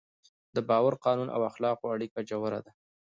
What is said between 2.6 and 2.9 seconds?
ده.